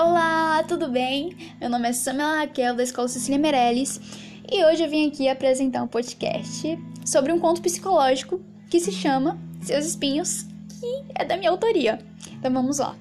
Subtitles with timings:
[0.00, 1.36] Olá, tudo bem?
[1.60, 4.00] Meu nome é Samela Raquel, da Escola Cecília Meirelles,
[4.48, 8.40] e hoje eu vim aqui apresentar um podcast sobre um conto psicológico
[8.70, 11.98] que se chama Seus Espinhos, que é da minha autoria.
[12.30, 12.94] Então vamos lá.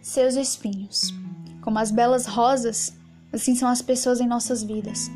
[0.00, 1.12] Seus espinhos.
[1.60, 2.96] Como as belas rosas,
[3.30, 5.10] assim são as pessoas em nossas vidas.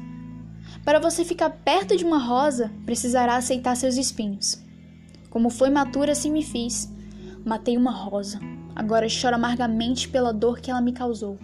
[0.84, 4.62] Para você ficar perto de uma rosa, precisará aceitar seus espinhos.
[5.30, 6.86] Como foi matura, assim me fiz.
[7.46, 8.38] Matei uma rosa.
[8.74, 11.38] Agora choro amargamente pela dor que ela me causou.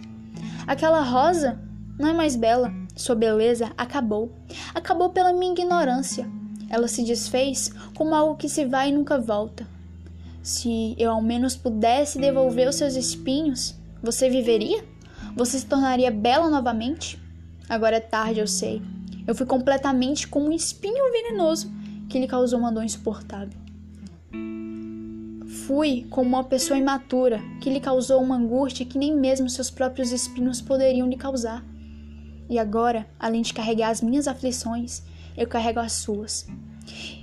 [0.65, 1.59] Aquela rosa
[1.97, 2.73] não é mais bela.
[2.95, 4.31] Sua beleza acabou.
[4.73, 6.29] Acabou pela minha ignorância.
[6.69, 9.67] Ela se desfez como algo que se vai e nunca volta.
[10.41, 14.83] Se eu ao menos pudesse devolver os seus espinhos, você viveria?
[15.35, 17.19] Você se tornaria bela novamente?
[17.67, 18.81] Agora é tarde, eu sei.
[19.27, 21.71] Eu fui completamente como um espinho venenoso
[22.09, 23.68] que lhe causou uma dor insuportável
[25.69, 30.11] fui como uma pessoa imatura que lhe causou uma angústia que nem mesmo seus próprios
[30.11, 31.63] espinhos poderiam lhe causar.
[32.49, 35.03] E agora, além de carregar as minhas aflições,
[35.37, 36.47] eu carrego as suas.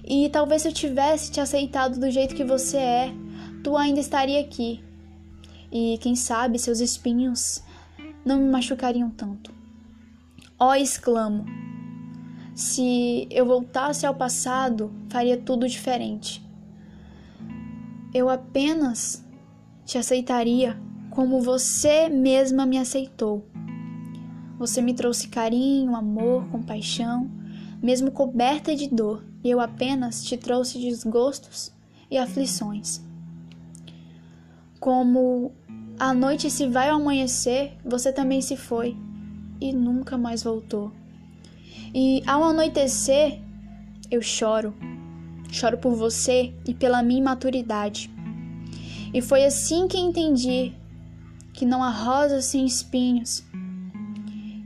[0.07, 3.15] E talvez se eu tivesse te aceitado do jeito que você é,
[3.65, 4.81] tu ainda estaria aqui.
[5.73, 7.61] E quem sabe seus espinhos
[8.25, 9.53] não me machucariam tanto.
[10.57, 11.45] Ó, oh, exclamo.
[12.55, 16.46] Se eu voltasse ao passado, faria tudo diferente
[18.17, 19.23] eu apenas
[19.85, 23.47] te aceitaria como você mesma me aceitou.
[24.59, 27.31] Você me trouxe carinho, amor, compaixão,
[27.83, 31.71] mesmo coberta de dor, e eu apenas te trouxe desgostos
[32.11, 33.05] e aflições.
[34.81, 35.53] Como
[35.99, 38.97] a noite se vai ao amanhecer, você também se foi
[39.61, 40.91] e nunca mais voltou.
[41.95, 43.43] E ao anoitecer,
[44.11, 44.75] eu choro
[45.57, 48.11] Choro por você e pela minha imaturidade.
[49.15, 50.75] E foi assim que entendi
[51.55, 53.43] que não há rosas sem espinhos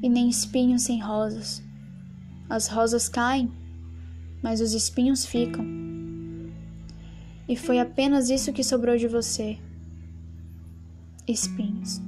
[0.03, 1.63] e nem espinhos sem rosas.
[2.49, 3.53] As rosas caem,
[4.43, 5.65] mas os espinhos ficam.
[7.49, 9.61] E foi apenas isso que sobrou de você:
[11.25, 12.03] espinhos.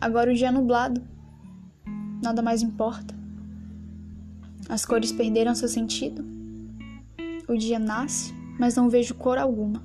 [0.00, 1.02] Agora o dia é nublado,
[2.22, 3.12] nada mais importa.
[4.68, 6.39] As cores perderam seu sentido
[7.50, 9.82] o dia nasce, mas não vejo cor alguma.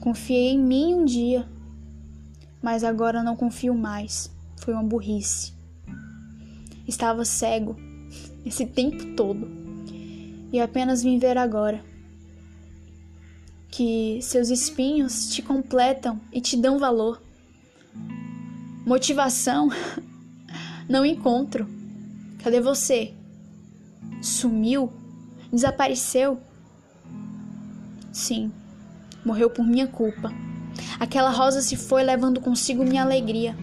[0.00, 1.46] Confiei em mim um dia,
[2.62, 4.30] mas agora não confio mais.
[4.56, 5.52] Foi uma burrice.
[6.88, 7.76] Estava cego
[8.46, 9.46] esse tempo todo
[10.50, 11.84] e apenas vim ver agora
[13.70, 17.22] que seus espinhos te completam e te dão valor.
[18.86, 19.68] Motivação
[20.88, 21.66] não encontro.
[22.38, 23.12] Cadê você?
[24.20, 25.01] Sumiu?
[25.52, 26.40] Desapareceu?
[28.10, 28.50] Sim,
[29.22, 30.32] morreu por minha culpa.
[30.98, 33.54] Aquela rosa se foi levando consigo minha alegria.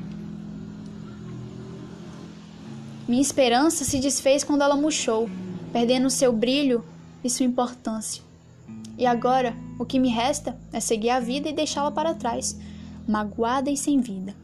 [3.08, 5.28] Minha esperança se desfez quando ela murchou,
[5.74, 6.86] perdendo seu brilho
[7.24, 8.22] e sua importância.
[8.96, 12.56] E agora, o que me resta é seguir a vida e deixá-la para trás,
[13.08, 14.36] magoada e sem vida.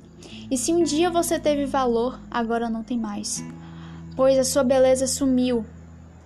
[0.50, 3.44] E se um dia você teve valor, agora não tem mais,
[4.16, 5.64] pois a sua beleza sumiu,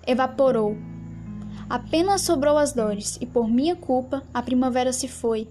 [0.08, 0.78] evaporou
[1.70, 5.48] Apenas sobrou as dores, e por minha culpa a primavera se foi,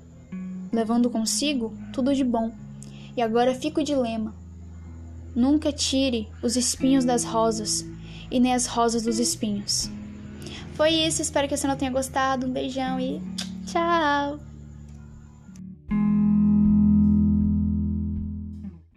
[0.73, 2.53] levando consigo tudo de bom.
[3.17, 4.34] E agora fico o dilema.
[5.34, 7.87] Nunca tire os espinhos das rosas,
[8.31, 9.89] e nem as rosas dos espinhos.
[10.75, 12.47] Foi isso, espero que você não tenha gostado.
[12.47, 13.21] Um beijão e
[13.67, 14.39] tchau!